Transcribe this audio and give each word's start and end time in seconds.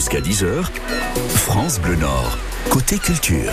Jusqu'à 0.00 0.22
10h, 0.22 0.64
France 1.28 1.78
Bleu 1.78 1.94
Nord, 1.96 2.38
côté 2.70 2.98
culture. 2.98 3.52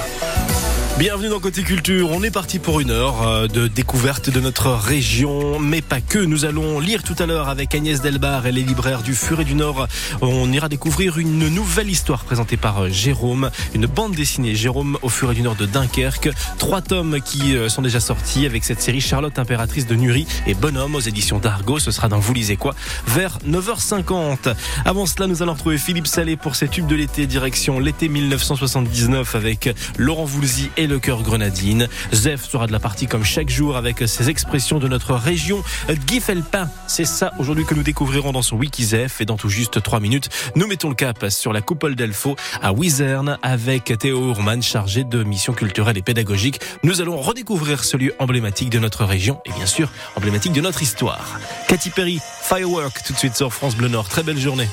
Bienvenue 1.00 1.30
dans 1.30 1.40
Côté 1.40 1.62
Culture. 1.62 2.10
On 2.10 2.24
est 2.24 2.32
parti 2.32 2.58
pour 2.58 2.80
une 2.80 2.90
heure 2.90 3.22
euh, 3.22 3.48
de 3.48 3.68
découverte 3.68 4.32
de 4.32 4.40
notre 4.40 4.72
région, 4.72 5.60
mais 5.60 5.84
pas 5.84 6.02
que. 6.02 6.18
Nous 6.18 6.44
allons 6.44 6.80
lire 6.80 7.04
tout 7.04 7.14
à 7.20 7.28
l'heure 7.28 7.50
avec 7.50 7.76
Agnès 7.76 8.02
Delbar 8.02 8.48
et 8.48 8.52
les 8.52 8.64
libraires 8.64 9.04
du 9.04 9.14
Furet 9.14 9.44
du 9.44 9.54
Nord. 9.54 9.88
On 10.22 10.52
ira 10.52 10.70
découvrir 10.70 11.20
une 11.20 11.50
nouvelle 11.50 11.92
histoire 11.92 12.24
présentée 12.24 12.58
par 12.58 12.82
euh, 12.86 12.90
Jérôme, 12.90 13.52
une 13.76 13.86
bande 13.86 14.16
dessinée 14.16 14.56
Jérôme 14.56 14.98
au 15.04 15.10
Furet 15.10 15.36
du 15.36 15.44
Nord 15.44 15.56
de 15.56 15.68
Dunkerque. 15.68 16.30
Trois 16.58 16.82
tomes 16.82 17.22
qui 17.22 17.56
euh, 17.56 17.70
sont 17.70 17.84
déjà 17.84 18.00
sortis 18.00 18.48
avec 18.48 18.64
cette 18.64 18.82
série 18.82 19.00
Charlotte 19.00 19.38
impératrice 19.38 19.86
de 19.86 19.94
Nury 19.94 20.26
et 20.48 20.56
Bonhomme 20.56 20.96
aux 20.96 21.00
éditions 21.00 21.38
d'Argo. 21.38 21.78
Ce 21.78 21.92
sera 21.92 22.08
dans 22.08 22.18
Vous 22.18 22.34
lisez 22.34 22.56
quoi? 22.56 22.74
Vers 23.06 23.38
9h50. 23.48 24.52
Avant 24.84 25.06
cela, 25.06 25.28
nous 25.28 25.44
allons 25.44 25.54
retrouver 25.54 25.78
Philippe 25.78 26.08
Salé 26.08 26.38
pour 26.38 26.56
ses 26.56 26.68
tubes 26.68 26.88
de 26.88 26.96
l'été 26.96 27.28
direction 27.28 27.78
l'été 27.78 28.10
1979 28.10 29.36
avec 29.36 29.70
Laurent 30.00 30.26
Voulzy 30.26 30.72
et 30.76 30.87
le 30.88 31.00
cœur 31.00 31.22
grenadine. 31.22 31.88
Zef 32.14 32.50
sera 32.50 32.68
de 32.68 32.72
la 32.72 32.80
partie 32.80 33.08
comme 33.08 33.24
chaque 33.24 33.50
jour 33.50 33.78
avec 33.78 34.08
ses 34.08 34.30
expressions 34.30 34.80
de 34.80 34.88
notre 34.88 35.14
région. 35.14 35.64
Guy 36.08 36.20
Felpin, 36.20 36.70
c'est 36.88 37.06
ça 37.06 37.32
aujourd'hui 37.40 37.66
que 37.66 37.74
nous 37.74 37.84
découvrirons 37.84 38.32
dans 38.32 38.42
son 38.42 38.56
Wiki 38.56 38.84
Zef 38.84 39.22
et 39.22 39.26
dans 39.26 39.38
tout 39.38 39.50
juste 39.50 39.82
trois 39.84 40.00
minutes, 40.00 40.30
nous 40.56 40.68
mettons 40.68 40.90
le 40.90 40.96
cap 40.96 41.26
sur 41.30 41.54
la 41.54 41.62
coupole 41.62 41.96
d'Elfo 41.96 42.36
à 42.62 42.74
Wizerne 42.74 43.38
avec 43.42 43.94
Théo 44.00 44.30
Urman 44.30 44.62
chargé 44.62 45.04
de 45.04 45.24
missions 45.24 45.54
culturelles 45.54 45.98
et 45.98 46.02
pédagogiques. 46.02 46.60
Nous 46.84 47.02
allons 47.02 47.18
redécouvrir 47.18 47.84
ce 47.84 47.98
lieu 47.98 48.16
emblématique 48.20 48.70
de 48.70 48.80
notre 48.80 49.06
région 49.06 49.40
et 49.46 49.52
bien 49.52 49.66
sûr 49.66 49.90
emblématique 50.16 50.54
de 50.54 50.62
notre 50.62 50.82
histoire. 50.82 51.40
Katy 51.68 51.90
Perry, 51.90 52.20
Firework 52.42 53.04
tout 53.06 53.14
de 53.14 53.18
suite 53.18 53.36
sur 53.36 53.54
France 53.54 53.76
Bleu 53.76 53.90
Nord. 53.90 54.08
Très 54.10 54.24
belle 54.24 54.40
journée. 54.40 54.68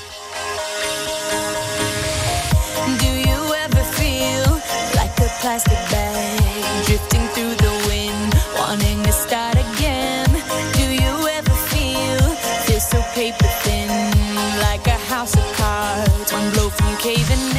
Plastic 5.45 5.94
caving 17.05 17.54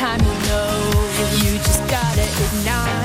time, 0.00 0.18
you 0.20 0.32
know. 0.48 0.80
You 1.42 1.58
just 1.58 1.86
gotta 1.86 2.22
ignite 2.22 2.99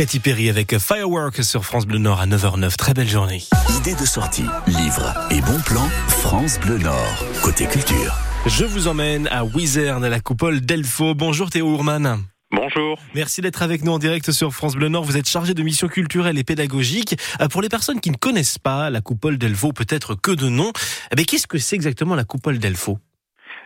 Katy 0.00 0.20
Perry 0.20 0.48
avec 0.48 0.78
Firework 0.78 1.44
sur 1.44 1.66
France 1.66 1.84
Bleu 1.84 1.98
Nord 1.98 2.22
à 2.22 2.26
9h09. 2.26 2.74
Très 2.76 2.94
belle 2.94 3.06
journée. 3.06 3.42
Idée 3.76 3.94
de 3.94 4.06
sortie, 4.06 4.46
livre 4.66 5.12
et 5.30 5.42
bon 5.42 5.60
plan, 5.66 5.86
France 6.08 6.58
Bleu 6.58 6.78
Nord, 6.78 7.26
côté 7.42 7.66
culture. 7.66 8.16
Je 8.46 8.64
vous 8.64 8.88
emmène 8.88 9.28
à 9.28 9.44
Wizerne, 9.44 10.02
à 10.02 10.08
la 10.08 10.20
coupole 10.20 10.62
d'Elfo. 10.62 11.14
Bonjour 11.14 11.50
Théo 11.50 11.66
Ourman. 11.66 12.24
Bonjour. 12.50 12.98
Merci 13.14 13.42
d'être 13.42 13.60
avec 13.60 13.84
nous 13.84 13.92
en 13.92 13.98
direct 13.98 14.32
sur 14.32 14.54
France 14.54 14.74
Bleu 14.74 14.88
Nord. 14.88 15.04
Vous 15.04 15.18
êtes 15.18 15.28
chargé 15.28 15.52
de 15.52 15.62
missions 15.62 15.88
culturelles 15.88 16.38
et 16.38 16.44
pédagogiques. 16.44 17.18
Euh, 17.42 17.48
Pour 17.48 17.60
les 17.60 17.68
personnes 17.68 18.00
qui 18.00 18.10
ne 18.10 18.16
connaissent 18.16 18.58
pas 18.58 18.88
la 18.88 19.02
coupole 19.02 19.36
d'Elfaux, 19.36 19.74
peut-être 19.74 20.14
que 20.14 20.30
de 20.30 20.48
nom, 20.48 20.72
eh 21.12 21.14
bien, 21.14 21.26
qu'est-ce 21.26 21.46
que 21.46 21.58
c'est 21.58 21.76
exactement 21.76 22.14
la 22.14 22.24
coupole 22.24 22.58
d'Elfaux 22.58 22.98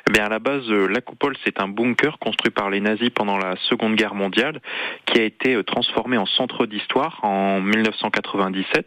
Eh 0.06 0.12
bien, 0.12 0.26
à 0.26 0.28
la 0.28 0.38
base, 0.38 0.70
euh, 0.70 0.86
la 0.86 1.00
coupole, 1.00 1.34
c'est 1.44 1.60
un 1.60 1.68
bunker 1.68 2.18
construit 2.18 2.50
par 2.50 2.68
les 2.68 2.80
nazis 2.80 3.08
pendant 3.08 3.38
la 3.38 3.56
Seconde 3.70 3.96
Guerre 3.96 4.14
mondiale, 4.14 4.60
qui 5.06 5.18
a 5.18 5.22
été 5.22 5.54
euh, 5.54 5.62
transformé 5.62 6.18
en 6.18 6.26
centre 6.26 6.66
d'histoire 6.66 7.20
en 7.22 7.62
1997. 7.62 8.86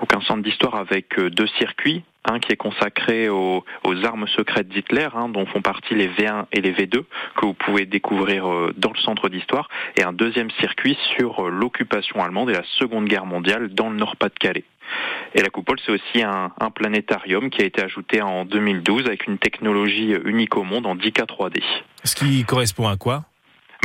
Donc, 0.00 0.14
un 0.16 0.22
centre 0.22 0.42
d'histoire 0.42 0.76
avec 0.76 1.18
euh, 1.18 1.28
deux 1.28 1.48
circuits. 1.58 2.02
Un 2.30 2.40
qui 2.40 2.52
est 2.52 2.56
consacré 2.56 3.30
aux, 3.30 3.64
armes 4.04 4.26
secrètes 4.28 4.68
d'Hitler, 4.68 5.08
hein, 5.14 5.30
dont 5.30 5.46
font 5.46 5.62
partie 5.62 5.94
les 5.94 6.08
V1 6.08 6.44
et 6.52 6.60
les 6.60 6.72
V2, 6.72 7.04
que 7.36 7.46
vous 7.46 7.54
pouvez 7.54 7.86
découvrir 7.86 8.46
euh, 8.46 8.74
dans 8.76 8.92
le 8.92 8.98
centre 8.98 9.30
d'histoire, 9.30 9.70
et 9.96 10.02
un 10.02 10.12
deuxième 10.12 10.50
circuit 10.60 10.98
sur 11.16 11.46
euh, 11.46 11.50
l'occupation 11.50 12.22
allemande 12.22 12.50
et 12.50 12.52
la 12.52 12.64
Seconde 12.78 13.06
Guerre 13.06 13.24
mondiale 13.24 13.70
dans 13.70 13.88
le 13.88 13.96
Nord-Pas-de-Calais. 13.96 14.64
Et 15.34 15.42
la 15.42 15.48
coupole, 15.48 15.78
c'est 15.84 15.92
aussi 15.92 16.22
un, 16.22 16.52
un 16.60 16.70
planétarium 16.70 17.48
qui 17.48 17.62
a 17.62 17.64
été 17.64 17.82
ajouté 17.82 18.20
en 18.20 18.44
2012 18.44 19.06
avec 19.06 19.26
une 19.26 19.38
technologie 19.38 20.14
unique 20.24 20.56
au 20.56 20.64
monde 20.64 20.86
en 20.86 20.96
10K 20.96 21.26
3D. 21.26 21.62
Ce 22.04 22.14
qui 22.14 22.44
correspond 22.44 22.88
à 22.88 22.96
quoi? 22.96 23.24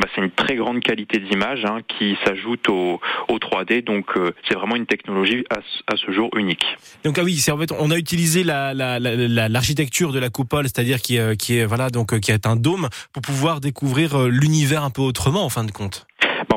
Bah, 0.02 0.08
c'est 0.16 0.22
une 0.22 0.32
très 0.32 0.56
grande 0.56 0.80
qualité 0.82 1.20
d'image 1.20 1.66
hein, 1.66 1.80
qui 1.88 2.18
s'ajoute 2.26 2.68
au, 2.68 3.00
au 3.30 3.38
3D, 3.38 3.84
donc 3.84 4.06
euh, 4.18 4.32
c'est 4.48 4.56
vraiment 4.56 4.76
une 4.76 4.88
technologie 4.88 5.46
à, 5.52 5.58
ce- 5.58 5.94
à 5.94 5.96
ce 5.98 6.12
jour 6.12 6.30
unique. 6.36 6.66
Donc 7.06 7.18
ah 7.20 7.24
oui, 7.24 7.36
c'est 7.38 7.52
en 7.52 7.58
fait 7.60 7.72
on 7.78 7.92
a 7.92 7.98
utilisé 7.98 8.44
la 8.44 8.74
la- 8.74 9.00
la- 9.00 9.50
l'architecture 9.50 10.12
de 10.12 10.18
la 10.20 10.30
coupole, 10.30 10.64
c'est-à-dire 10.66 11.00
qui 11.00 11.18
est, 11.18 11.38
qui 11.38 11.58
est 11.60 11.66
voilà 11.66 11.90
donc 11.92 12.14
euh, 12.14 12.20
qui 12.20 12.32
est 12.32 12.48
un 12.48 12.56
dôme 12.56 12.90
pour 13.14 13.22
pouvoir 13.22 13.62
découvrir 13.62 14.16
euh, 14.20 14.30
l'univers 14.30 14.84
un 14.84 14.90
peu 14.90 15.02
autrement 15.04 15.46
en 15.46 15.50
fin 15.50 15.64
de 15.64 15.72
compte. 15.72 16.08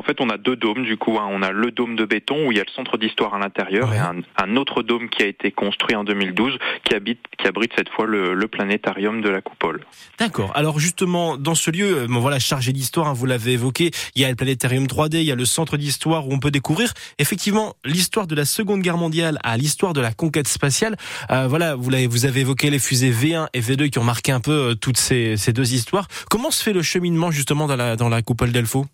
En 0.06 0.08
fait, 0.08 0.20
on 0.20 0.30
a 0.30 0.38
deux 0.38 0.54
dômes 0.54 0.84
du 0.84 0.96
coup. 0.96 1.18
hein. 1.18 1.26
On 1.28 1.42
a 1.42 1.50
le 1.50 1.72
dôme 1.72 1.96
de 1.96 2.04
béton 2.04 2.46
où 2.46 2.52
il 2.52 2.58
y 2.58 2.60
a 2.60 2.64
le 2.64 2.70
centre 2.70 2.96
d'histoire 2.96 3.34
à 3.34 3.40
l'intérieur 3.40 3.90
Ouais. 3.90 3.96
et 3.96 3.98
un, 3.98 4.14
un 4.40 4.56
autre 4.56 4.84
dôme 4.84 5.08
qui 5.08 5.24
a 5.24 5.26
été 5.26 5.50
construit 5.50 5.96
en 5.96 6.04
2012 6.04 6.58
qui, 6.84 6.94
habite, 6.94 7.18
qui 7.36 7.48
abrite 7.48 7.72
cette 7.76 7.88
fois 7.88 8.06
le, 8.06 8.32
le 8.34 8.46
planétarium 8.46 9.20
de 9.20 9.28
la 9.28 9.40
coupole. 9.40 9.84
D'accord. 10.20 10.52
Alors 10.54 10.78
justement, 10.78 11.36
dans 11.36 11.56
ce 11.56 11.72
lieu, 11.72 12.02
euh, 12.02 12.06
bon, 12.06 12.20
voilà, 12.20 12.38
chargé 12.38 12.72
d'histoire, 12.72 13.08
hein, 13.08 13.12
vous 13.14 13.26
l'avez 13.26 13.54
évoqué, 13.54 13.90
il 14.14 14.22
y 14.22 14.24
a 14.24 14.28
le 14.30 14.36
planétarium 14.36 14.84
3D, 14.86 15.16
il 15.16 15.22
y 15.24 15.32
a 15.32 15.34
le 15.34 15.44
centre 15.44 15.76
d'histoire 15.76 16.28
où 16.28 16.32
on 16.32 16.38
peut 16.38 16.52
découvrir 16.52 16.92
effectivement 17.18 17.74
l'histoire 17.84 18.28
de 18.28 18.36
la 18.36 18.44
Seconde 18.44 18.82
Guerre 18.82 18.98
mondiale 18.98 19.38
à 19.42 19.56
l'histoire 19.56 19.92
de 19.92 20.00
la 20.00 20.12
conquête 20.12 20.46
spatiale. 20.46 20.96
Euh, 21.32 21.48
voilà, 21.48 21.74
vous, 21.74 21.90
avez 22.26 22.40
évoqué 22.42 22.70
les 22.70 22.78
fusées 22.78 23.10
V1 23.10 23.48
et 23.54 23.60
V2 23.60 23.90
qui 23.90 23.98
ont 23.98 24.04
marqué 24.04 24.30
un 24.30 24.40
peu 24.40 24.52
euh, 24.52 24.74
toutes 24.76 24.98
ces, 24.98 25.36
ces 25.36 25.52
deux 25.52 25.74
histoires. 25.74 26.06
Comment 26.30 26.52
se 26.52 26.62
fait 26.62 26.72
le 26.72 26.82
cheminement 26.82 27.32
justement 27.32 27.66
dans 27.66 27.76
la, 27.76 27.96
dans 27.96 28.08
la 28.08 28.22
coupole 28.22 28.52
Alors 28.52 28.86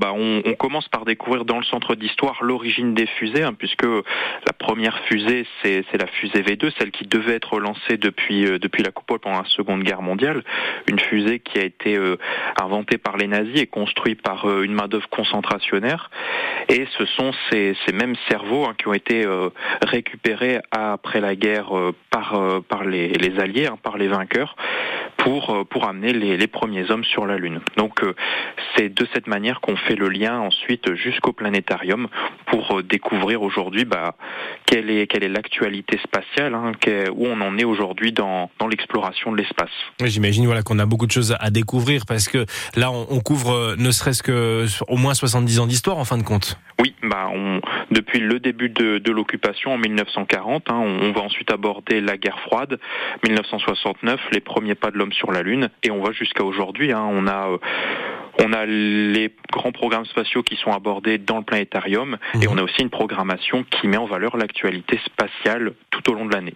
bah 0.00 0.14
on, 0.14 0.54
commence 0.54 0.88
par 0.88 1.04
découvrir 1.04 1.44
dans 1.44 1.58
le 1.58 1.64
centre 1.64 1.94
d'histoire 1.94 2.42
l'origine 2.42 2.94
des 2.94 3.06
fusées, 3.06 3.42
hein, 3.42 3.52
puisque 3.52 3.84
la 3.84 4.52
première 4.58 4.98
fusée 5.04 5.46
c'est 5.62 5.84
la 5.92 6.06
fusée 6.06 6.40
V2, 6.40 6.72
celle 6.78 6.90
qui 6.90 7.06
devait 7.06 7.34
être 7.34 7.60
lancée 7.60 7.98
depuis 7.98 8.46
euh, 8.46 8.58
depuis 8.58 8.82
la 8.82 8.92
coupole 8.92 9.18
pendant 9.18 9.42
la 9.42 9.48
Seconde 9.48 9.82
Guerre 9.82 10.00
mondiale, 10.00 10.42
une 10.86 10.98
fusée 10.98 11.40
qui 11.40 11.58
a 11.58 11.64
été 11.64 11.96
euh, 11.96 12.16
inventée 12.60 12.96
par 12.96 13.18
les 13.18 13.26
nazis 13.26 13.60
et 13.60 13.66
construite 13.66 14.22
par 14.22 14.46
euh, 14.46 14.62
une 14.62 14.72
main 14.72 14.88
d'œuvre 14.88 15.08
concentrationnaire. 15.10 16.10
Et 16.70 16.86
ce 16.96 17.04
sont 17.04 17.32
ces, 17.50 17.74
mêmes 17.92 18.16
cerveaux 18.30 18.64
hein, 18.64 18.74
qui 18.78 18.88
ont 18.88 18.94
été 18.94 19.26
récupérés 19.82 20.60
après 20.70 21.20
la 21.20 21.34
guerre 21.34 21.72
par 22.10 22.84
les 22.84 23.40
alliés, 23.40 23.66
hein, 23.66 23.76
par 23.82 23.98
les 23.98 24.06
vainqueurs, 24.06 24.54
pour 25.20 25.50
euh, 25.50 25.64
pour 25.64 25.86
amener 25.86 26.12
les, 26.12 26.36
les 26.36 26.46
premiers 26.46 26.90
hommes 26.90 27.04
sur 27.04 27.26
la 27.26 27.36
Lune. 27.36 27.60
Donc 27.76 28.02
euh, 28.02 28.14
c'est 28.74 28.88
de 28.88 29.06
cette 29.12 29.26
manière 29.26 29.60
qu'on 29.60 29.76
fait 29.76 29.94
le 29.94 30.08
lien 30.08 30.38
ensuite 30.40 30.94
jusqu'au 30.94 31.32
planétarium 31.32 32.08
pour 32.46 32.78
euh, 32.78 32.82
découvrir 32.82 33.42
aujourd'hui 33.42 33.84
bah, 33.84 34.16
quelle 34.66 34.90
est 34.90 35.06
quelle 35.06 35.24
est 35.24 35.28
l'actualité 35.28 35.98
spatiale, 36.02 36.54
hein, 36.54 36.72
où 37.12 37.26
on 37.26 37.40
en 37.40 37.58
est 37.58 37.64
aujourd'hui 37.64 38.12
dans, 38.12 38.50
dans 38.58 38.66
l'exploration 38.66 39.32
de 39.32 39.36
l'espace. 39.36 39.70
J'imagine 40.02 40.46
voilà 40.46 40.62
qu'on 40.62 40.78
a 40.78 40.86
beaucoup 40.86 41.06
de 41.06 41.12
choses 41.12 41.36
à 41.38 41.50
découvrir 41.50 42.06
parce 42.06 42.28
que 42.28 42.46
là 42.76 42.90
on, 42.90 43.06
on 43.10 43.20
couvre 43.20 43.76
ne 43.78 43.90
serait-ce 43.90 44.22
que 44.22 44.66
au 44.88 44.96
moins 44.96 45.14
70 45.14 45.60
ans 45.60 45.66
d'histoire 45.66 45.98
en 45.98 46.04
fin 46.04 46.18
de 46.18 46.22
compte. 46.22 46.58
Oui, 46.80 46.94
bah 47.02 47.28
on, 47.34 47.60
depuis 47.90 48.20
le 48.20 48.40
début 48.40 48.70
de, 48.70 48.98
de 48.98 49.12
l'occupation 49.12 49.74
en 49.74 49.78
1940, 49.78 50.70
hein, 50.70 50.74
on, 50.74 51.08
on 51.08 51.12
va 51.12 51.20
ensuite 51.20 51.52
aborder 51.52 52.00
la 52.00 52.16
guerre 52.16 52.40
froide, 52.40 52.78
1969, 53.26 54.18
les 54.32 54.40
premiers 54.40 54.74
pas 54.74 54.90
de 54.90 54.96
l'homme 54.96 55.09
sur 55.12 55.32
la 55.32 55.42
Lune, 55.42 55.68
et 55.82 55.90
on 55.90 56.02
va 56.02 56.12
jusqu'à 56.12 56.44
aujourd'hui. 56.44 56.92
hein, 56.92 57.06
on 57.10 57.26
a 57.26 57.48
euh, 57.50 57.58
on 58.42 58.52
a 58.52 58.64
les 58.64 59.34
grands 59.52 59.72
programmes 59.72 60.06
spatiaux 60.06 60.42
qui 60.42 60.56
sont 60.56 60.72
abordés 60.72 61.18
dans 61.18 61.38
le 61.38 61.44
planétarium, 61.44 62.16
et 62.34 62.38
Mhm. 62.38 62.48
on 62.50 62.58
a 62.58 62.62
aussi 62.62 62.80
une 62.80 62.88
programmation 62.90 63.64
qui 63.64 63.86
met 63.88 63.96
en 63.98 64.06
valeur 64.06 64.36
l'actualité 64.36 64.98
spatiale 65.04 65.72
tout 65.90 66.10
au 66.10 66.14
long 66.14 66.24
de 66.26 66.32
l'année. 66.32 66.54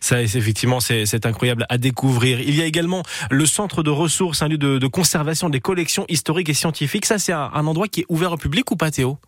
Ça, 0.00 0.26
c'est- 0.26 0.38
effectivement, 0.38 0.80
c'est 0.80 1.04
c'est 1.04 1.26
incroyable 1.26 1.66
à 1.68 1.76
découvrir. 1.76 2.40
Il 2.40 2.54
y 2.56 2.62
a 2.62 2.64
également 2.64 3.02
le 3.30 3.44
centre 3.44 3.82
de 3.82 3.90
ressources, 3.90 4.40
un 4.42 4.48
lieu 4.48 4.56
de, 4.56 4.78
de 4.78 4.86
conservation 4.86 5.50
des 5.50 5.60
collections 5.60 6.06
historiques 6.08 6.48
et 6.48 6.54
scientifiques. 6.54 7.04
Ça, 7.04 7.18
c'est 7.18 7.32
un, 7.34 7.50
un 7.52 7.66
endroit 7.66 7.88
qui 7.88 8.00
est 8.00 8.06
ouvert 8.08 8.32
au 8.32 8.36
public 8.38 8.70
ou 8.70 8.76
pas, 8.76 8.90
Théo? 8.90 9.18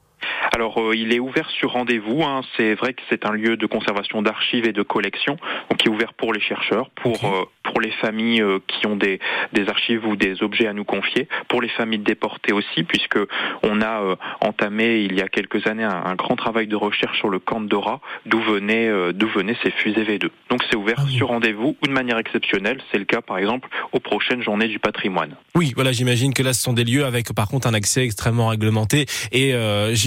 Alors, 0.53 0.79
euh, 0.81 0.97
il 0.97 1.13
est 1.13 1.19
ouvert 1.21 1.49
sur 1.51 1.73
rendez-vous. 1.73 2.23
hein. 2.23 2.43
C'est 2.57 2.75
vrai 2.75 2.95
que 2.95 3.03
c'est 3.09 3.27
un 3.27 3.33
lieu 3.33 3.57
de 3.57 3.67
conservation 3.67 4.23
d'archives 4.23 4.67
et 4.67 4.73
de 4.73 4.83
collections, 4.83 5.37
donc 5.71 5.79
qui 5.79 5.89
est 5.89 5.91
ouvert 5.91 6.15
pour 6.15 6.33
les 6.33 6.41
chercheurs, 6.41 6.91
pour 6.91 7.25
euh, 7.25 7.45
pour 7.63 7.81
les 7.81 7.91
familles 7.93 8.43
euh, 8.43 8.59
qui 8.67 8.87
ont 8.87 8.97
des 8.97 9.21
des 9.53 9.69
archives 9.69 10.07
ou 10.07 10.17
des 10.17 10.43
objets 10.43 10.67
à 10.67 10.73
nous 10.73 10.85
confier, 10.85 11.29
pour 11.49 11.61
les 11.63 11.69
familles 11.69 11.99
déportées 12.01 12.53
aussi, 12.53 12.83
puisque 12.83 13.19
on 13.63 13.83
a 13.83 14.17
entamé 14.41 15.03
il 15.03 15.15
y 15.15 15.21
a 15.21 15.29
quelques 15.29 15.67
années 15.67 15.85
un, 15.85 16.03
un 16.05 16.15
grand 16.15 16.37
travail 16.37 16.67
de 16.67 16.77
recherche 16.77 17.19
sur 17.19 17.29
le 17.29 17.39
camp 17.39 17.61
de 17.61 17.67
Dora, 17.69 18.01
d'où 18.27 18.41
venaient 18.41 18.91
d'où 19.13 19.29
venaient 19.29 19.57
ces 19.63 19.71
fusées 19.71 20.05
V2. 20.05 20.29
Donc, 20.51 20.63
c'est 20.71 20.77
ouvert 20.77 20.97
Ah 20.99 21.05
oui. 21.07 21.15
sur 21.17 21.29
rendez-vous 21.29 21.77
ou 21.83 21.87
de 21.87 21.93
manière 21.93 22.19
exceptionnelle. 22.19 22.79
C'est 22.91 22.99
le 22.99 23.05
cas, 23.05 23.21
par 23.21 23.39
exemple, 23.39 23.69
aux 23.93 24.01
prochaines 24.01 24.43
journées 24.43 24.69
du 24.69 24.79
patrimoine. 24.79 25.37
Oui, 25.55 25.73
voilà, 25.75 25.93
j'imagine 25.93 26.33
que 26.35 26.43
là, 26.43 26.53
ce 26.53 26.63
sont 26.63 26.73
des 26.73 26.85
lieux 26.85 27.05
avec, 27.05 27.33
par 27.35 27.49
contre, 27.49 27.67
un 27.69 27.75
accès 27.75 28.03
extrêmement 28.05 28.49
réglementé. 28.49 29.07
Et 29.33 29.53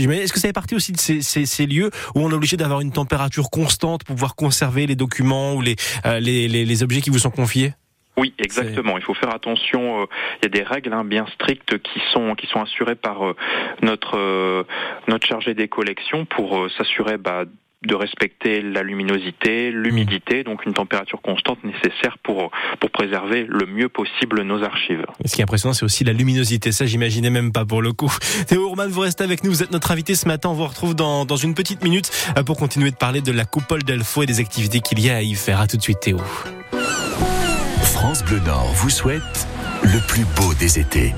j'imagine- 0.02 0.24
est-ce 0.24 0.34
que 0.34 0.40
ça 0.40 0.48
fait 0.50 0.54
partie 0.54 0.76
aussi 0.76 0.92
de 0.92 0.98
ces, 1.00 1.22
ces, 1.22 1.46
ces 1.46 1.66
lieux 1.66 1.90
où 2.16 2.20
on 2.22 2.30
est 2.30 2.34
obligé 2.34 2.58
d'avoir 2.58 2.82
une 2.82 2.92
température 2.92 3.50
constante 3.50 4.04
pour 4.04 4.16
pouvoir 4.16 4.36
conserver 4.36 4.88
les 4.88 4.96
documents 4.96 5.54
ou 5.54 5.62
les, 5.62 5.76
euh, 6.06 6.20
les, 6.20 6.48
les, 6.48 6.66
les 6.66 6.84
objets 6.84 7.02
qui 7.02 7.10
vous 7.10 7.20
sont 7.20 7.32
confiés? 7.32 7.74
Oui, 8.18 8.34
exactement. 8.38 8.98
Il 8.98 9.04
faut 9.04 9.14
faire 9.14 9.34
attention. 9.34 10.02
euh, 10.02 10.06
Il 10.42 10.46
y 10.46 10.46
a 10.48 10.50
des 10.50 10.64
règles 10.64 10.92
hein, 10.92 11.06
bien 11.06 11.26
strictes 11.34 11.82
qui 11.82 12.02
sont 12.14 12.36
qui 12.36 12.46
sont 12.48 12.62
assurées 12.62 12.96
par 12.96 13.26
euh, 13.26 13.36
notre 13.82 14.66
notre 15.08 15.26
chargé 15.26 15.54
des 15.54 15.70
collections 15.70 16.26
pour 16.26 16.68
s'assurer 16.78 17.18
bah, 17.18 17.46
de 17.86 17.96
respecter 17.96 18.62
la 18.62 18.84
luminosité, 18.84 19.72
l'humidité, 19.72 20.44
donc 20.44 20.66
une 20.66 20.74
température 20.74 21.22
constante 21.22 21.64
nécessaire 21.64 22.18
pour 22.24 22.52
pour 22.80 22.92
préserver 22.92 23.46
le 23.48 23.66
mieux 23.66 23.90
possible 23.90 24.44
nos 24.44 24.64
archives. 24.64 25.06
Et 25.24 25.28
Ce 25.28 25.36
qui 25.36 25.42
est 25.42 25.44
impressionnant, 25.44 25.74
c'est 25.74 25.86
aussi 25.86 26.04
la 26.04 26.14
luminosité. 26.14 26.72
Ça, 26.72 26.86
j'imaginais 26.86 27.30
même 27.30 27.52
pas 27.52 27.66
pour 27.66 27.82
le 27.82 27.94
coup. 27.94 28.12
Théo 28.48 28.68
Ourman, 28.68 28.90
vous 28.90 29.02
restez 29.02 29.24
avec 29.24 29.44
nous. 29.44 29.52
Vous 29.52 29.64
êtes 29.64 29.72
notre 29.72 29.92
invité 29.92 30.16
ce 30.16 30.28
matin. 30.28 30.50
On 30.50 30.54
vous 30.54 30.66
retrouve 30.66 30.96
dans, 30.96 31.26
dans 31.26 31.36
une 31.36 31.56
petite 31.56 31.84
minute 31.84 32.12
euh, 32.38 32.44
pour 32.44 32.58
continuer 32.58 32.92
de 32.92 32.96
parler 32.96 33.22
de 33.22 33.32
la 33.32 33.46
coupole 33.46 33.84
d'Elfo 33.84 34.24
et 34.24 34.26
des 34.26 34.40
activités 34.40 34.80
qu'il 34.80 35.00
y 35.00 35.10
a 35.10 35.18
à 35.18 35.22
y 35.22 35.34
faire. 35.34 35.60
À 35.60 35.68
tout 35.68 35.78
de 35.78 35.82
suite, 35.82 36.00
Théo. 36.02 36.20
France 37.82 38.24
Bleu 38.24 38.40
Nord 38.46 38.72
vous 38.76 38.90
souhaite 38.90 39.48
le 39.84 40.00
plus 40.08 40.26
beau 40.36 40.54
des 40.60 40.80
étés. 40.80 41.14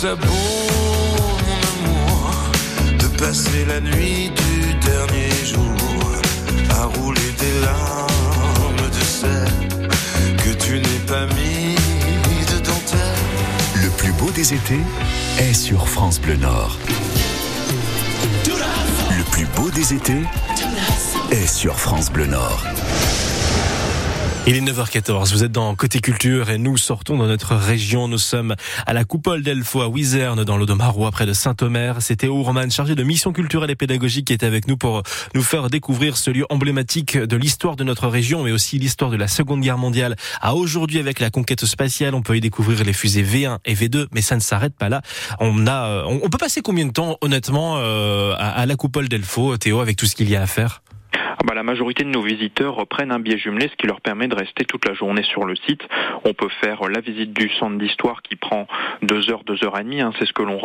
Ça 0.00 0.14
beau, 0.14 0.26
mon 1.84 1.90
amour, 1.90 2.30
de 3.00 3.06
passer 3.18 3.64
la 3.64 3.80
nuit 3.80 4.30
du 4.30 4.74
dernier 4.74 5.28
jour 5.44 5.74
à 6.70 6.84
rouler 6.84 7.32
des 7.40 7.60
larmes 7.66 8.90
de 8.96 9.04
sel 9.04 9.50
que 10.36 10.50
tu 10.64 10.74
n'es 10.74 11.00
pas 11.04 11.26
mis 11.34 11.74
de 12.46 12.58
dentelle. 12.64 13.82
Le 13.82 13.90
plus 13.90 14.12
beau 14.12 14.30
des 14.30 14.54
étés 14.54 14.84
est 15.40 15.52
sur 15.52 15.88
France 15.88 16.20
Bleu 16.20 16.36
Nord. 16.36 16.78
Le 18.46 19.24
plus 19.32 19.46
beau 19.56 19.68
des 19.70 19.94
étés 19.94 20.22
est 21.32 21.48
sur 21.48 21.76
France 21.76 22.12
Bleu 22.12 22.26
Nord. 22.26 22.62
Il 24.48 24.56
est 24.56 24.62
9h14, 24.62 25.30
vous 25.32 25.44
êtes 25.44 25.52
dans 25.52 25.74
Côté 25.74 26.00
Culture 26.00 26.48
et 26.48 26.56
nous 26.56 26.78
sortons 26.78 27.18
dans 27.18 27.26
notre 27.26 27.54
région. 27.54 28.08
Nous 28.08 28.16
sommes 28.16 28.54
à 28.86 28.94
la 28.94 29.04
Coupole 29.04 29.42
d'Elfo 29.42 29.82
à 29.82 29.88
Wizerne 29.88 30.42
dans 30.42 30.56
l'Odomarois 30.56 31.10
près 31.10 31.26
de 31.26 31.34
Saint-Omer. 31.34 32.00
C'était 32.00 32.28
Ourman 32.28 32.70
chargé 32.70 32.94
de 32.94 33.02
mission 33.02 33.34
culturelle 33.34 33.70
et 33.70 33.76
pédagogique 33.76 34.28
qui 34.28 34.32
est 34.32 34.44
avec 34.44 34.66
nous 34.66 34.78
pour 34.78 35.02
nous 35.34 35.42
faire 35.42 35.68
découvrir 35.68 36.16
ce 36.16 36.30
lieu 36.30 36.46
emblématique 36.48 37.18
de 37.18 37.36
l'histoire 37.36 37.76
de 37.76 37.84
notre 37.84 38.08
région 38.08 38.42
mais 38.42 38.50
aussi 38.50 38.78
l'histoire 38.78 39.10
de 39.10 39.16
la 39.16 39.28
Seconde 39.28 39.60
Guerre 39.60 39.76
mondiale. 39.76 40.16
À 40.40 40.54
aujourd'hui 40.54 40.98
avec 40.98 41.20
la 41.20 41.28
conquête 41.28 41.66
spatiale, 41.66 42.14
on 42.14 42.22
peut 42.22 42.38
y 42.38 42.40
découvrir 42.40 42.82
les 42.84 42.94
fusées 42.94 43.22
V1 43.22 43.58
et 43.66 43.74
V2 43.74 44.06
mais 44.12 44.22
ça 44.22 44.34
ne 44.34 44.40
s'arrête 44.40 44.74
pas 44.74 44.88
là. 44.88 45.02
On 45.40 45.66
a 45.66 46.04
on 46.06 46.30
peut 46.30 46.38
passer 46.38 46.62
combien 46.62 46.86
de 46.86 46.92
temps 46.92 47.18
honnêtement 47.20 47.74
euh, 47.76 48.32
à 48.38 48.64
la 48.64 48.76
Coupole 48.76 49.10
d'Elfo 49.10 49.58
Théo 49.58 49.80
avec 49.80 49.98
tout 49.98 50.06
ce 50.06 50.14
qu'il 50.14 50.30
y 50.30 50.36
a 50.36 50.40
à 50.40 50.46
faire? 50.46 50.80
Ah 51.40 51.44
bah, 51.46 51.54
la 51.54 51.62
majorité 51.62 52.02
de 52.02 52.08
nos 52.08 52.22
visiteurs 52.22 52.84
prennent 52.88 53.12
un 53.12 53.20
billet 53.20 53.38
jumelé, 53.38 53.68
ce 53.70 53.76
qui 53.76 53.86
leur 53.86 54.00
permet 54.00 54.26
de 54.26 54.34
rester 54.34 54.64
toute 54.64 54.84
la 54.88 54.94
journée 54.94 55.22
sur 55.22 55.44
le 55.44 55.54
site. 55.54 55.82
On 56.24 56.34
peut 56.34 56.48
faire 56.60 56.88
la 56.88 57.00
visite 57.00 57.32
du 57.32 57.48
centre 57.60 57.78
d'histoire 57.78 58.22
qui 58.22 58.34
prend 58.34 58.66
deux 59.02 59.30
heures, 59.30 59.44
deux 59.44 59.62
heures 59.62 59.78
et 59.78 59.84
demie. 59.84 60.00
Hein. 60.00 60.12
c'est 60.18 60.26
ce 60.26 60.32
que 60.32 60.42
l'on 60.42 60.60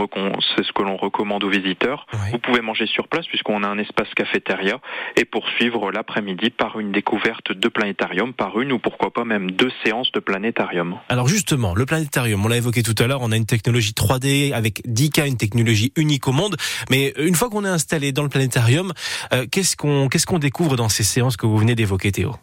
c'est 0.56 0.64
ce 0.64 0.72
que 0.72 0.82
l'on 0.82 0.98
recommande 0.98 1.44
aux 1.44 1.50
visiteurs. 1.50 2.08
Vous 2.32 2.40
pouvez 2.40 2.62
manger 2.62 2.88
sur 2.88 3.08
place 3.08 3.28
puisqu'on 3.28 3.62
a 3.62 3.68
un 3.68 3.78
espace 3.78 4.08
cafétéria 4.16 4.80
et 5.16 5.26
poursuivre 5.26 5.92
l'après-midi 5.92 6.50
par 6.50 6.80
une 6.80 6.92
découverte 6.92 7.52
de 7.52 7.68
planétarium, 7.68 8.34
par 8.34 8.60
une 8.60 8.72
ou 8.72 8.80
pourquoi 8.80 9.14
pas 9.14 9.26
même 9.26 9.52
deux 9.52 9.72
séances 9.84 10.12
de 10.12 10.20
planétarium. 10.20 10.98
Alors 11.10 11.28
justement, 11.28 11.76
le 11.76 11.86
planétarium, 11.86 12.44
on 12.44 12.48
l'a 12.48 12.58
évoqué 12.58 12.82
tout 12.82 12.96
à 12.98 13.06
l'heure, 13.06 13.20
on 13.22 13.32
a 13.32 13.38
une 13.38 13.46
technologie 13.46 13.92
3D 13.92 14.54
avec 14.54 14.82
10K, 14.88 15.28
une 15.28 15.38
technologie 15.38 15.94
unique 15.98 16.28
au 16.28 16.32
monde. 16.32 16.56
Mais 16.90 17.14
une 17.18 17.36
fois 17.36 17.50
qu'on 17.52 17.64
est 17.64 17.70
installé 17.70 18.12
dans 18.12 18.24
le 18.24 18.30
planétarium, 18.30 18.92
euh, 19.34 19.46
qu'est-ce 19.52 19.76
qu'on 19.76 20.10
qu'est-ce 20.10 20.26
qu'on 20.26 20.40
découvre 20.40 20.63
dans 20.70 20.90
ces 20.90 21.04
séances 21.04 21.38
que 21.38 21.46
vous 21.46 21.58
venez 21.58 21.76
d'évoquer, 21.76 22.12
Théo 22.12 22.36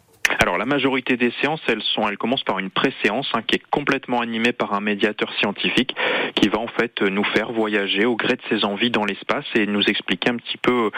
la 0.61 0.65
majorité 0.67 1.17
des 1.17 1.33
séances, 1.41 1.59
elles 1.67 1.81
sont, 1.81 2.07
elles 2.07 2.19
commencent 2.19 2.43
par 2.43 2.59
une 2.59 2.69
pré-séance 2.69 3.27
hein, 3.33 3.41
qui 3.41 3.55
est 3.55 3.63
complètement 3.71 4.21
animée 4.21 4.51
par 4.51 4.75
un 4.75 4.79
médiateur 4.79 5.33
scientifique 5.39 5.95
qui 6.35 6.49
va 6.49 6.59
en 6.59 6.67
fait 6.67 7.01
nous 7.01 7.23
faire 7.23 7.51
voyager 7.51 8.05
au 8.05 8.15
gré 8.15 8.35
de 8.35 8.41
ses 8.47 8.63
envies 8.63 8.91
dans 8.91 9.03
l'espace 9.03 9.45
et 9.55 9.65
nous 9.65 9.81
expliquer 9.81 10.29
un 10.29 10.35
petit 10.35 10.57
peu 10.57 10.91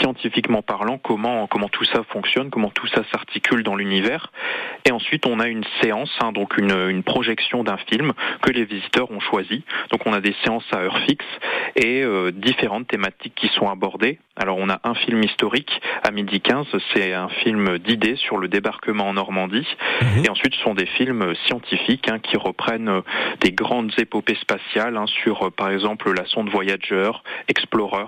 scientifiquement 0.00 0.62
parlant 0.62 0.96
comment 0.96 1.46
comment 1.48 1.68
tout 1.68 1.84
ça 1.84 2.02
fonctionne, 2.04 2.48
comment 2.48 2.70
tout 2.70 2.86
ça 2.86 3.02
s'articule 3.12 3.62
dans 3.62 3.76
l'univers. 3.76 4.32
Et 4.86 4.90
ensuite 4.90 5.26
on 5.26 5.38
a 5.38 5.48
une 5.48 5.64
séance, 5.82 6.16
hein, 6.22 6.32
donc 6.32 6.56
une, 6.56 6.72
une 6.88 7.02
projection 7.02 7.62
d'un 7.62 7.76
film 7.76 8.14
que 8.40 8.50
les 8.50 8.64
visiteurs 8.64 9.10
ont 9.10 9.20
choisi. 9.20 9.64
Donc 9.90 10.06
on 10.06 10.14
a 10.14 10.22
des 10.22 10.34
séances 10.42 10.64
à 10.72 10.78
heure 10.78 10.98
fixe 11.00 11.26
et 11.76 12.02
euh, 12.02 12.30
différentes 12.30 12.88
thématiques 12.88 13.34
qui 13.34 13.48
sont 13.48 13.68
abordées. 13.68 14.18
Alors 14.36 14.56
on 14.56 14.70
a 14.70 14.80
un 14.84 14.94
film 14.94 15.22
historique 15.22 15.82
à 16.02 16.10
midi 16.10 16.40
15, 16.40 16.66
c'est 16.94 17.12
un 17.12 17.28
film 17.28 17.76
d'idées 17.78 18.16
sur 18.16 18.38
le 18.38 18.48
débarquement 18.48 19.09
en 19.10 19.14
Normandie. 19.14 19.66
Mhm. 20.02 20.24
Et 20.24 20.30
ensuite 20.30 20.54
ce 20.54 20.62
sont 20.62 20.74
des 20.74 20.86
films 20.86 21.34
scientifiques 21.46 22.08
hein, 22.08 22.18
qui 22.18 22.36
reprennent 22.36 22.88
euh, 22.88 23.02
des 23.40 23.52
grandes 23.52 23.92
épopées 23.98 24.38
spatiales 24.40 24.96
hein, 24.96 25.06
sur 25.06 25.46
euh, 25.46 25.50
par 25.50 25.70
exemple 25.70 26.12
la 26.12 26.24
sonde 26.26 26.48
Voyager, 26.48 27.10
Explorer. 27.48 28.06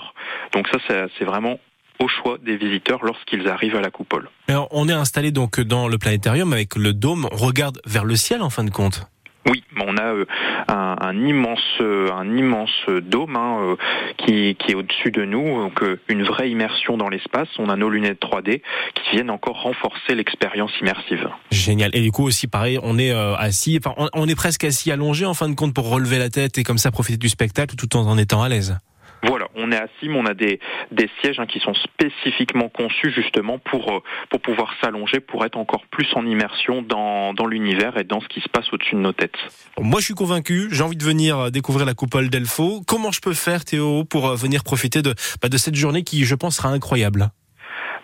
Donc 0.52 0.68
ça 0.68 1.08
c'est 1.18 1.24
vraiment 1.24 1.58
au 1.98 2.08
choix 2.08 2.38
des 2.42 2.56
visiteurs 2.56 3.04
lorsqu'ils 3.04 3.48
arrivent 3.48 3.76
à 3.76 3.80
la 3.80 3.90
coupole. 3.90 4.28
Alors, 4.48 4.66
on 4.72 4.88
est 4.88 4.92
installé 4.92 5.30
donc 5.30 5.60
dans 5.60 5.88
le 5.88 5.98
planétarium 5.98 6.52
avec 6.52 6.74
le 6.74 6.92
dôme, 6.92 7.28
on 7.30 7.36
regarde 7.36 7.80
vers 7.86 8.04
le 8.04 8.16
ciel 8.16 8.42
en 8.42 8.50
fin 8.50 8.64
de 8.64 8.70
compte. 8.70 9.06
Oui, 9.48 9.64
on 9.80 9.96
a 9.96 10.14
euh, 10.14 10.24
un, 10.68 11.26
immense, 11.26 11.58
euh, 11.80 12.12
un 12.12 12.36
immense 12.36 12.70
dôme 13.02 13.36
hein, 13.36 13.58
euh, 13.60 13.76
qui, 14.18 14.56
est 14.68 14.74
au-dessus 14.74 15.10
de 15.10 15.24
nous, 15.24 15.62
donc 15.62 15.82
une 16.08 16.22
vraie 16.22 16.50
immersion 16.50 16.96
dans 16.96 17.08
l'espace. 17.08 17.48
On 17.58 17.68
a 17.68 17.76
nos 17.76 17.90
lunettes 17.90 18.20
3D 18.20 18.62
qui 18.94 19.10
viennent 19.12 19.30
encore 19.30 19.62
renforcer 19.62 20.14
l'expérience 20.14 20.70
immersive. 20.80 21.28
Génial. 21.50 21.90
Et 21.94 22.00
du 22.00 22.12
coup 22.12 22.24
aussi, 22.24 22.46
pareil, 22.46 22.78
on 22.82 22.98
est 22.98 23.10
assis, 23.10 23.80
enfin, 23.84 24.08
on, 24.14 24.28
est 24.28 24.34
presque 24.34 24.64
assis 24.64 24.92
allongé 24.92 25.26
en 25.26 25.34
fin 25.34 25.48
de 25.48 25.54
compte 25.54 25.74
pour 25.74 25.88
relever 25.88 26.18
la 26.18 26.28
tête 26.28 26.58
et 26.58 26.62
comme 26.62 26.78
ça 26.78 26.90
profiter 26.90 27.18
du 27.18 27.28
spectacle 27.28 27.74
tout 27.76 27.96
en 27.96 28.16
étant 28.18 28.42
à 28.42 28.48
l'aise. 28.48 28.78
Voilà, 29.24 29.48
on 29.54 29.70
est 29.70 29.76
assis, 29.76 30.08
mais 30.08 30.16
on 30.16 30.26
a 30.26 30.34
des, 30.34 30.58
des 30.90 31.08
sièges 31.20 31.38
hein, 31.38 31.46
qui 31.46 31.60
sont 31.60 31.74
spécifiquement 31.74 32.68
conçus 32.68 33.12
justement 33.12 33.58
pour, 33.58 33.92
euh, 33.92 34.00
pour 34.30 34.40
pouvoir 34.40 34.74
s'allonger, 34.80 35.20
pour 35.20 35.44
être 35.44 35.56
encore 35.56 35.84
plus 35.90 36.08
en 36.14 36.26
immersion 36.26 36.82
dans, 36.82 37.32
dans 37.32 37.46
l'univers 37.46 37.96
et 37.98 38.04
dans 38.04 38.20
ce 38.20 38.28
qui 38.28 38.40
se 38.40 38.48
passe 38.48 38.72
au-dessus 38.72 38.96
de 38.96 39.00
nos 39.00 39.12
têtes. 39.12 39.36
Moi, 39.78 40.00
je 40.00 40.06
suis 40.06 40.14
convaincu, 40.14 40.68
j'ai 40.72 40.82
envie 40.82 40.96
de 40.96 41.04
venir 41.04 41.38
euh, 41.38 41.50
découvrir 41.50 41.86
la 41.86 41.94
coupole 41.94 42.30
d'Elfo. 42.30 42.82
Comment 42.86 43.12
je 43.12 43.20
peux 43.20 43.34
faire, 43.34 43.64
Théo, 43.64 44.04
pour 44.04 44.28
euh, 44.28 44.34
venir 44.34 44.64
profiter 44.64 45.02
de, 45.02 45.14
bah, 45.40 45.48
de 45.48 45.56
cette 45.56 45.76
journée 45.76 46.02
qui, 46.02 46.24
je 46.24 46.34
pense, 46.34 46.56
sera 46.56 46.70
incroyable? 46.70 47.30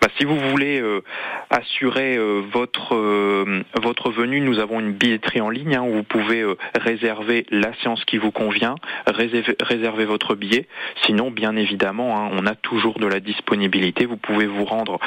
Bah, 0.01 0.07
si 0.17 0.25
vous 0.25 0.37
voulez 0.37 0.79
euh, 0.79 1.01
assurer 1.49 2.15
euh, 2.15 2.41
votre 2.51 2.95
euh, 2.95 3.63
votre 3.81 4.11
venue, 4.11 4.39
nous 4.39 4.59
avons 4.59 4.79
une 4.79 4.93
billetterie 4.93 5.41
en 5.41 5.49
ligne 5.49 5.75
hein, 5.75 5.81
où 5.81 5.93
vous 5.93 6.03
pouvez 6.03 6.45
réserver 6.75 7.45
la 7.49 7.73
séance 7.81 8.03
qui 8.05 8.17
vous 8.17 8.31
convient, 8.31 8.75
réserver, 9.07 9.55
réserver 9.61 10.05
votre 10.05 10.35
billet. 10.35 10.67
Sinon, 11.05 11.31
bien 11.31 11.55
évidemment, 11.55 12.17
hein, 12.17 12.29
on 12.33 12.45
a 12.45 12.55
toujours 12.55 12.99
de 12.99 13.07
la 13.07 13.19
disponibilité. 13.19 14.05
Vous 14.05 14.17
pouvez 14.17 14.45
vous 14.45 14.65
rendre 14.65 14.99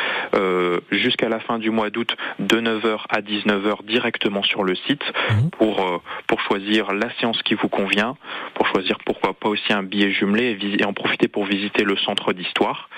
jusqu'à 0.91 1.29
la 1.29 1.41
fin 1.41 1.59
du 1.59 1.71
mois 1.71 1.91
d'août 1.91 2.15
de 2.39 2.61
9h 2.61 3.05
à 3.09 3.21
19h 3.21 3.85
directement 3.85 4.43
sur 4.43 4.65
le 4.65 4.75
site 4.75 5.03
mhm. 5.31 5.51
pour 5.51 6.03
pour 6.27 6.41
choisir 6.41 6.93
la 6.93 7.11
séance 7.19 7.43
qui 7.43 7.55
vous 7.55 7.69
convient, 7.69 8.17
pour 8.55 8.67
choisir 8.67 8.99
pourquoi 9.05 9.33
pas 9.35 9.49
aussi 9.49 9.73
un 9.73 9.83
billet 9.83 10.11
jumelé 10.11 10.59
et, 10.61 10.83
et 10.83 10.85
en 10.85 10.93
profiter 10.93 11.29
pour 11.29 11.45
visiter 11.45 11.85
le 11.85 11.97
centre 11.97 12.33
d'histoire. 12.33 12.89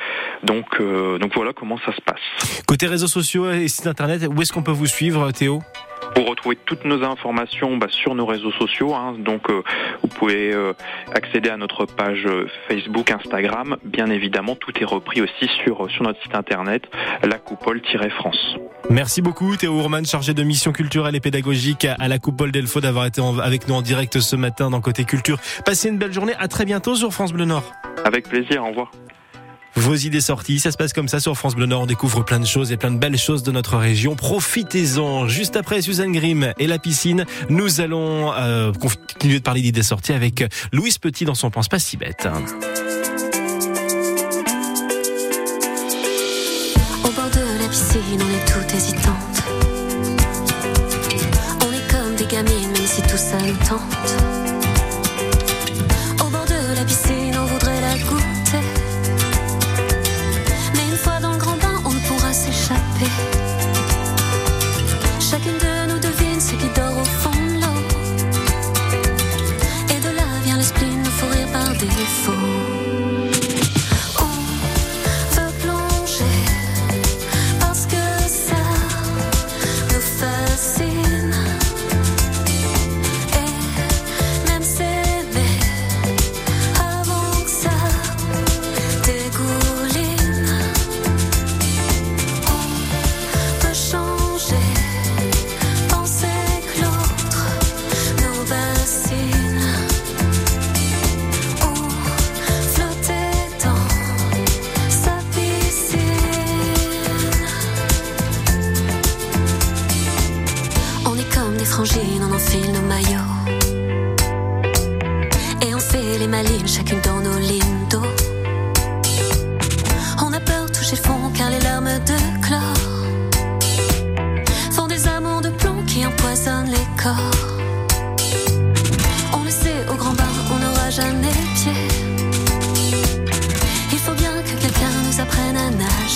Donc 0.42 0.80
donc 0.80 1.34
voilà 1.34 1.52
comment 1.52 1.78
ça 1.84 1.94
se 1.94 2.00
passe. 2.00 2.62
Côté 2.66 2.86
réseaux 2.86 3.06
sociaux 3.06 3.50
et 3.50 3.68
site 3.68 3.86
internet, 3.86 4.26
où 4.34 4.40
est-ce 4.42 4.52
qu'on 4.52 4.62
peut 4.62 4.72
vous 4.72 4.86
suivre, 4.86 5.30
Théo? 5.32 5.60
Pour 6.14 6.28
retrouver 6.28 6.56
toutes 6.64 6.84
nos 6.84 7.02
informations 7.02 7.76
bah, 7.76 7.86
sur 7.90 8.14
nos 8.14 8.26
réseaux 8.26 8.52
sociaux. 8.52 8.94
Hein. 8.94 9.16
donc 9.18 9.50
euh, 9.50 9.62
vous 10.02 10.08
pouvez 10.08 10.52
euh, 10.52 10.72
accéder 11.12 11.48
à 11.48 11.56
notre 11.56 11.86
page 11.86 12.24
euh, 12.26 12.46
Facebook, 12.68 13.10
Instagram. 13.10 13.76
Bien 13.84 14.10
évidemment, 14.10 14.54
tout 14.54 14.72
est 14.80 14.84
repris 14.84 15.22
aussi 15.22 15.48
sur, 15.64 15.90
sur 15.90 16.04
notre 16.04 16.22
site 16.22 16.34
internet, 16.34 16.84
la 17.22 17.38
coupole-france. 17.38 18.56
Merci 18.90 19.22
beaucoup 19.22 19.56
Théo 19.56 19.72
Ourman, 19.72 20.04
chargé 20.04 20.34
de 20.34 20.42
mission 20.42 20.72
culturelle 20.72 21.16
et 21.16 21.20
pédagogique 21.20 21.86
à 21.86 22.06
la 22.06 22.18
Coupole 22.18 22.52
d'Elfo, 22.52 22.80
d'avoir 22.80 23.06
été 23.06 23.22
avec 23.42 23.66
nous 23.66 23.74
en 23.74 23.82
direct 23.82 24.20
ce 24.20 24.36
matin 24.36 24.70
dans 24.70 24.80
Côté 24.80 25.04
Culture. 25.04 25.38
Passez 25.64 25.88
une 25.88 25.98
belle 25.98 26.12
journée, 26.12 26.34
à 26.38 26.48
très 26.48 26.64
bientôt 26.64 26.94
sur 26.94 27.12
France 27.12 27.32
Bleu 27.32 27.46
Nord. 27.46 27.64
Avec 28.04 28.28
plaisir, 28.28 28.62
au 28.62 28.68
revoir 28.68 28.90
vos 29.76 29.94
idées 29.94 30.20
sorties. 30.20 30.60
Ça 30.60 30.70
se 30.70 30.76
passe 30.76 30.92
comme 30.92 31.08
ça 31.08 31.20
sur 31.20 31.36
France 31.36 31.54
Bleu 31.54 31.66
Nord. 31.66 31.82
On 31.82 31.86
découvre 31.86 32.24
plein 32.24 32.40
de 32.40 32.46
choses 32.46 32.72
et 32.72 32.76
plein 32.76 32.90
de 32.90 32.98
belles 32.98 33.18
choses 33.18 33.42
de 33.42 33.52
notre 33.52 33.76
région. 33.76 34.16
Profitez-en. 34.16 35.28
Juste 35.28 35.56
après 35.56 35.82
Suzanne 35.82 36.12
Grimm 36.12 36.52
et 36.58 36.66
la 36.66 36.78
piscine, 36.78 37.26
nous 37.48 37.80
allons 37.80 38.32
euh, 38.32 38.72
continuer 38.72 39.38
de 39.38 39.44
parler 39.44 39.62
d'idées 39.62 39.82
sorties 39.82 40.12
avec 40.12 40.44
Louise 40.72 40.98
Petit 40.98 41.24
dans 41.24 41.34
son 41.34 41.50
Pense 41.50 41.68
pas 41.68 41.78
si 41.78 41.96
bête. 41.96 42.26
La 47.60 47.68
piscine, 47.68 48.20
on 48.20 48.30
est. 48.30 48.44
On 51.60 51.72
est 51.72 51.90
comme 51.90 52.14
des 52.16 52.26
gamines, 52.26 52.72
même 52.72 52.86
si 52.86 53.02
tout 53.02 53.16
ça 53.16 53.38
tente. 53.68 54.33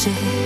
À 0.07 0.38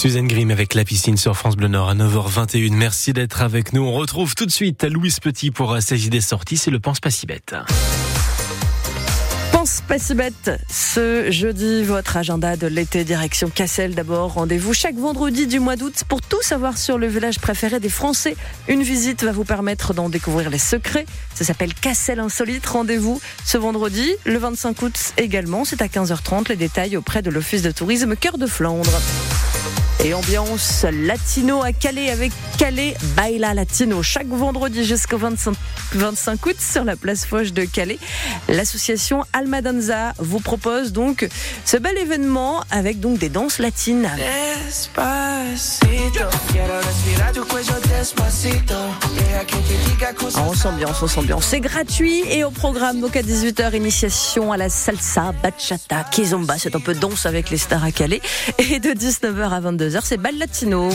Suzanne 0.00 0.28
Grimm 0.28 0.50
avec 0.50 0.72
la 0.72 0.82
piscine 0.82 1.18
sur 1.18 1.36
France 1.36 1.56
Bleu 1.56 1.68
Nord 1.68 1.90
à 1.90 1.94
9h21. 1.94 2.72
Merci 2.72 3.12
d'être 3.12 3.42
avec 3.42 3.74
nous. 3.74 3.82
On 3.82 3.92
retrouve 3.92 4.34
tout 4.34 4.46
de 4.46 4.50
suite 4.50 4.82
Louise 4.84 5.20
Petit 5.20 5.50
pour 5.50 5.74
euh, 5.74 5.80
ses 5.80 6.06
idées 6.06 6.22
sorties. 6.22 6.56
C'est 6.56 6.70
le 6.70 6.80
Pense 6.80 7.00
pas 7.00 7.10
si 7.10 7.26
bête. 7.26 7.54
Pense 9.52 9.82
pas 9.86 9.98
si 9.98 10.14
bête. 10.14 10.52
Ce 10.70 11.30
jeudi, 11.30 11.82
votre 11.82 12.16
agenda 12.16 12.56
de 12.56 12.66
l'été 12.66 13.04
direction 13.04 13.50
Cassel 13.50 13.94
d'abord. 13.94 14.32
Rendez-vous 14.32 14.72
chaque 14.72 14.96
vendredi 14.96 15.46
du 15.46 15.60
mois 15.60 15.76
d'août 15.76 16.02
pour 16.08 16.22
tout 16.22 16.40
savoir 16.40 16.78
sur 16.78 16.96
le 16.96 17.06
village 17.06 17.38
préféré 17.38 17.78
des 17.78 17.90
Français. 17.90 18.36
Une 18.68 18.82
visite 18.82 19.22
va 19.22 19.32
vous 19.32 19.44
permettre 19.44 19.92
d'en 19.92 20.08
découvrir 20.08 20.48
les 20.48 20.56
secrets. 20.56 21.04
Ça 21.34 21.44
s'appelle 21.44 21.74
Cassel 21.74 22.20
Insolite. 22.20 22.64
Rendez-vous 22.64 23.20
ce 23.44 23.58
vendredi, 23.58 24.14
le 24.24 24.38
25 24.38 24.80
août 24.80 25.12
également. 25.18 25.66
C'est 25.66 25.82
à 25.82 25.88
15h30. 25.88 26.48
Les 26.48 26.56
détails 26.56 26.96
auprès 26.96 27.20
de 27.20 27.28
l'Office 27.28 27.60
de 27.60 27.70
tourisme 27.70 28.16
Cœur 28.16 28.38
de 28.38 28.46
Flandre. 28.46 28.98
Et 30.02 30.14
ambiance 30.14 30.86
latino 30.90 31.62
à 31.62 31.72
Calais 31.72 32.10
avec 32.10 32.32
Calais 32.56 32.96
Baila 33.16 33.52
Latino 33.52 34.02
chaque 34.02 34.28
vendredi 34.28 34.82
jusqu'au 34.82 35.18
25, 35.18 35.54
25 35.92 36.46
août 36.46 36.56
sur 36.58 36.84
la 36.84 36.96
place 36.96 37.26
Foch 37.26 37.52
de 37.52 37.64
Calais. 37.64 37.98
L'association 38.48 39.24
Almadanza 39.34 40.14
vous 40.18 40.40
propose 40.40 40.92
donc 40.92 41.28
ce 41.66 41.76
bel 41.76 41.98
événement 41.98 42.64
avec 42.70 42.98
donc 43.00 43.18
des 43.18 43.28
danses 43.28 43.58
latines. 43.58 44.08
On 50.36 50.54
s'ambiance, 50.54 51.02
on 51.02 51.08
s'ambiance. 51.08 51.44
C'est 51.44 51.60
gratuit 51.60 52.22
et 52.30 52.44
au 52.44 52.50
programme 52.50 53.00
donc 53.00 53.16
à 53.16 53.22
18h 53.22 53.76
initiation 53.76 54.50
à 54.50 54.56
la 54.56 54.70
salsa, 54.70 55.32
bachata, 55.42 56.04
kizomba, 56.10 56.56
c'est 56.58 56.74
un 56.74 56.80
peu 56.80 56.94
danse 56.94 57.26
avec 57.26 57.50
les 57.50 57.58
stars 57.58 57.84
à 57.84 57.92
Calais 57.92 58.22
et 58.58 58.80
de 58.80 58.90
19h 58.90 59.50
à 59.50 59.60
22h 59.90 60.00
c'est 60.04 60.20
latino. 60.38 60.88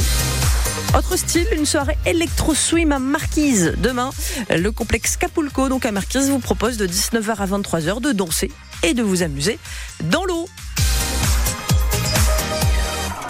Autre 0.97 1.17
style, 1.17 1.47
une 1.51 1.65
soirée 1.65 1.97
électro-swim 2.05 2.91
à 2.91 2.99
Marquise. 2.99 3.73
Demain, 3.77 4.12
le 4.49 4.71
complexe 4.71 5.17
Capulco, 5.17 5.67
donc 5.67 5.86
à 5.86 5.91
Marquise, 5.91 6.29
vous 6.29 6.39
propose 6.39 6.77
de 6.77 6.88
19h 6.88 7.36
à 7.36 7.45
23h 7.45 8.01
de 8.01 8.12
danser 8.13 8.51
et 8.84 8.93
de 8.93 9.03
vous 9.03 9.23
amuser 9.23 9.60
dans 10.05 10.23
l'eau. 10.23 10.47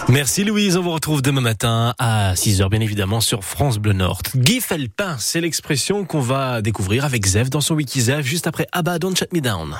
Merci 0.08 0.44
Louise, 0.44 0.76
on 0.76 0.82
vous 0.82 0.92
retrouve 0.92 1.20
demain 1.20 1.40
matin 1.40 1.94
à 1.98 2.34
6h 2.34 2.68
bien 2.70 2.80
évidemment 2.80 3.20
sur 3.20 3.42
France 3.42 3.78
Bleu 3.78 3.92
Nord. 3.92 4.22
Guy 4.36 4.60
Felpin, 4.60 5.16
c'est 5.18 5.40
l'expression 5.40 6.04
qu'on 6.04 6.20
va 6.20 6.62
découvrir 6.62 7.04
avec 7.04 7.26
Zev 7.26 7.48
dans 7.48 7.60
son 7.60 7.74
Wiki 7.74 8.02
Zev 8.02 8.24
juste 8.24 8.46
après 8.46 8.68
Abba 8.70 9.00
Don't 9.00 9.16
Shut 9.16 9.32
Me 9.32 9.40
Down. 9.40 9.76